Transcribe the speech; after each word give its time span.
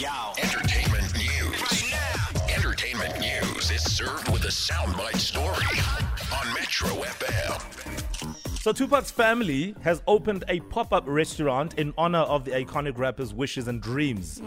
Yo. 0.00 0.32
Entertainment 0.42 1.14
news. 1.14 1.60
Right 1.60 1.84
now. 1.90 2.54
Entertainment 2.54 3.20
news 3.20 3.70
is 3.70 3.82
served 3.82 4.30
with 4.30 4.44
a 4.44 4.48
soundbite 4.48 5.18
story 5.18 5.78
on 6.32 6.54
Metro 6.54 6.88
FM. 6.88 8.62
So 8.62 8.72
Tupac's 8.72 9.10
family 9.10 9.74
has 9.82 10.00
opened 10.06 10.44
a 10.48 10.60
pop-up 10.60 11.04
restaurant 11.06 11.74
in 11.74 11.92
honor 11.98 12.20
of 12.20 12.46
the 12.46 12.52
iconic 12.52 12.96
rapper's 12.96 13.34
wishes 13.34 13.68
and 13.68 13.82
dreams. 13.82 14.40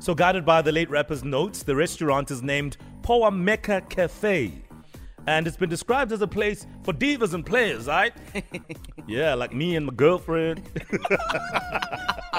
So 0.00 0.12
guided 0.12 0.44
by 0.44 0.60
the 0.60 0.72
late 0.72 0.90
rapper's 0.90 1.22
notes, 1.22 1.62
the 1.62 1.76
restaurant 1.76 2.32
is 2.32 2.42
named 2.42 2.76
Powamekka 3.02 3.88
Cafe. 3.88 4.60
And 5.28 5.46
it's 5.46 5.56
been 5.56 5.70
described 5.70 6.10
as 6.10 6.20
a 6.20 6.26
place 6.26 6.66
for 6.82 6.92
divas 6.92 7.32
and 7.32 7.46
players, 7.46 7.86
right? 7.86 8.12
yeah, 9.06 9.34
like 9.34 9.54
me 9.54 9.76
and 9.76 9.86
my 9.86 9.94
girlfriend. 9.94 10.68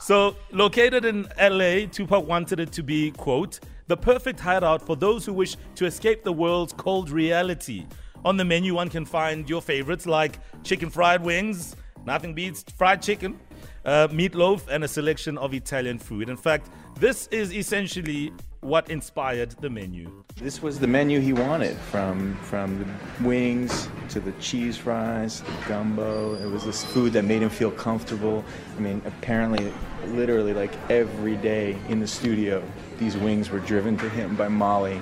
So, 0.00 0.36
located 0.52 1.04
in 1.04 1.28
LA, 1.40 1.86
Tupac 1.90 2.26
wanted 2.26 2.60
it 2.60 2.72
to 2.72 2.82
be, 2.82 3.10
quote, 3.10 3.60
the 3.88 3.96
perfect 3.96 4.40
hideout 4.40 4.82
for 4.82 4.96
those 4.96 5.24
who 5.24 5.32
wish 5.32 5.56
to 5.76 5.86
escape 5.86 6.24
the 6.24 6.32
world's 6.32 6.72
cold 6.72 7.10
reality. 7.10 7.86
On 8.24 8.36
the 8.36 8.44
menu, 8.44 8.74
one 8.74 8.88
can 8.88 9.04
find 9.04 9.48
your 9.48 9.62
favorites 9.62 10.06
like 10.06 10.38
chicken 10.64 10.90
fried 10.90 11.22
wings, 11.22 11.76
nothing 12.04 12.34
beats 12.34 12.64
fried 12.76 13.00
chicken, 13.02 13.38
uh, 13.84 14.08
meatloaf, 14.08 14.68
and 14.68 14.84
a 14.84 14.88
selection 14.88 15.38
of 15.38 15.54
Italian 15.54 15.98
food. 15.98 16.28
In 16.28 16.36
fact, 16.36 16.68
this 16.98 17.28
is 17.28 17.52
essentially 17.52 18.32
what 18.60 18.90
inspired 18.90 19.50
the 19.60 19.70
menu. 19.70 20.10
This 20.36 20.60
was 20.62 20.78
the 20.80 20.86
menu 20.86 21.20
he 21.20 21.32
wanted 21.32 21.76
from 21.76 22.34
from 22.42 22.78
the 22.78 23.24
wings 23.26 23.88
to 24.08 24.18
the 24.20 24.32
cheese 24.32 24.76
fries, 24.76 25.42
the 25.42 25.68
gumbo. 25.68 26.34
It 26.36 26.50
was 26.50 26.64
this 26.64 26.84
food 26.84 27.12
that 27.12 27.24
made 27.24 27.42
him 27.42 27.50
feel 27.50 27.70
comfortable. 27.70 28.44
I 28.76 28.80
mean, 28.80 29.00
apparently, 29.06 29.72
literally, 30.06 30.52
like 30.52 30.72
every 30.90 31.36
day 31.36 31.76
in 31.88 32.00
the 32.00 32.06
studio, 32.06 32.62
these 32.98 33.16
wings 33.16 33.50
were 33.50 33.60
driven 33.60 33.96
to 33.98 34.08
him 34.08 34.34
by 34.36 34.48
Molly. 34.48 35.00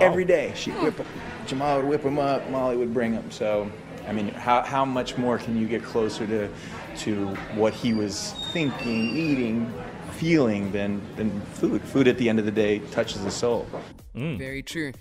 Every 0.00 0.24
day, 0.24 0.52
she 0.56 0.70
whip 0.72 0.98
'em- 0.98 1.06
Jamal 1.46 1.76
would 1.78 1.86
whip 1.88 2.02
them 2.02 2.18
up. 2.18 2.48
Molly 2.50 2.76
would 2.76 2.94
bring 2.94 3.12
them. 3.12 3.30
So, 3.30 3.70
I 4.06 4.12
mean, 4.12 4.28
how 4.28 4.62
how 4.62 4.84
much 4.84 5.16
more 5.16 5.38
can 5.38 5.56
you 5.56 5.66
get 5.66 5.82
closer 5.82 6.26
to 6.26 6.48
to 7.00 7.26
what 7.54 7.72
he 7.72 7.94
was 7.94 8.34
thinking, 8.52 9.16
eating, 9.16 9.72
feeling 10.12 10.72
than 10.72 11.00
than 11.16 11.40
food? 11.52 11.82
Food 11.82 12.08
at 12.08 12.18
the 12.18 12.28
end 12.28 12.38
of 12.38 12.44
the 12.44 12.52
day 12.52 12.80
touches 12.90 13.22
the 13.24 13.30
soul. 13.30 13.66
Mm. 14.14 14.38
Very 14.38 14.62
true. 14.62 14.92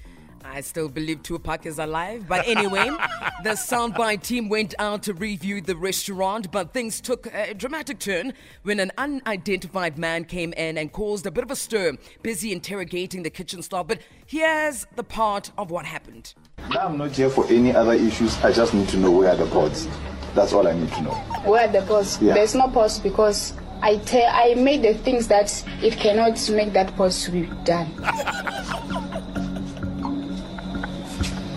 I 0.43 0.61
still 0.61 0.89
believe 0.89 1.23
Tupac 1.23 1.65
is 1.65 1.79
alive. 1.79 2.27
But 2.27 2.47
anyway, 2.47 2.85
the 3.43 3.51
Soundbite 3.51 4.23
team 4.23 4.49
went 4.49 4.73
out 4.79 5.03
to 5.03 5.13
review 5.13 5.61
the 5.61 5.75
restaurant, 5.75 6.51
but 6.51 6.73
things 6.73 7.01
took 7.01 7.27
a 7.33 7.53
dramatic 7.53 7.99
turn 7.99 8.33
when 8.63 8.79
an 8.79 8.91
unidentified 8.97 9.97
man 9.97 10.25
came 10.25 10.53
in 10.53 10.77
and 10.77 10.91
caused 10.91 11.25
a 11.25 11.31
bit 11.31 11.43
of 11.43 11.51
a 11.51 11.55
stir, 11.55 11.93
busy 12.21 12.51
interrogating 12.51 13.23
the 13.23 13.29
kitchen 13.29 13.61
staff. 13.61 13.87
But 13.87 13.99
here's 14.25 14.85
the 14.95 15.03
part 15.03 15.51
of 15.57 15.71
what 15.71 15.85
happened. 15.85 16.33
I'm 16.57 16.97
not 16.97 17.11
here 17.11 17.29
for 17.29 17.45
any 17.47 17.73
other 17.73 17.93
issues. 17.93 18.37
I 18.43 18.51
just 18.51 18.73
need 18.73 18.87
to 18.89 18.97
know 18.97 19.11
where 19.11 19.29
are 19.31 19.35
the 19.35 19.47
pods. 19.47 19.87
That's 20.33 20.53
all 20.53 20.67
I 20.67 20.73
need 20.73 20.91
to 20.93 21.01
know. 21.01 21.13
Where 21.43 21.67
are 21.67 21.71
the 21.71 21.81
pause? 21.81 22.21
Yeah. 22.21 22.33
There's 22.33 22.55
no 22.55 22.67
pause 22.67 22.99
because 22.99 23.53
I 23.81 23.97
tell 23.97 24.29
I 24.31 24.53
made 24.55 24.83
the 24.83 24.93
things 24.93 25.27
that 25.27 25.63
it 25.81 25.93
cannot 25.97 26.49
make 26.49 26.73
that 26.73 26.95
pause 26.95 27.23
to 27.25 27.31
be 27.31 27.47
done. 27.63 27.91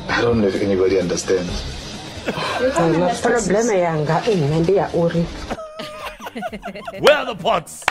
I 0.08 0.20
don't 0.20 0.40
know 0.40 0.48
if 0.48 0.60
anybody 0.62 0.98
understands. 1.00 1.52
You 2.26 2.32
can't 2.32 2.98
Na 2.98 3.06
understand. 3.06 3.34
probleme 3.34 3.78
yanga 3.78 4.20
nne 4.26 4.60
ndi 4.60 4.76
ya 4.76 4.88
uri 4.94 5.26
Where 7.00 7.16
are 7.16 7.26
the 7.34 7.42
pots? 7.42 7.84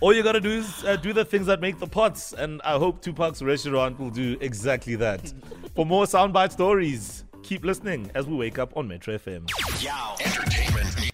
All 0.00 0.14
you 0.14 0.22
gotta 0.22 0.40
do 0.40 0.50
is 0.50 0.82
uh, 0.84 0.96
do 0.96 1.12
the 1.12 1.24
things 1.24 1.46
that 1.46 1.60
make 1.60 1.78
the 1.78 1.86
pots, 1.86 2.32
and 2.32 2.62
I 2.64 2.78
hope 2.78 3.02
Tupac's 3.02 3.42
restaurant 3.42 3.98
will 4.00 4.08
do 4.10 4.36
exactly 4.40 4.96
that. 4.96 5.32
For 5.74 5.84
more 5.84 6.04
soundbite 6.06 6.52
stories, 6.52 7.24
keep 7.42 7.64
listening 7.66 8.10
as 8.14 8.26
we 8.26 8.34
wake 8.34 8.58
up 8.58 8.74
on 8.78 8.88
Metro 8.88 9.14
FM. 9.18 9.50
Yo. 9.82 9.90
Entertainment 10.24 11.00
news. 11.00 11.09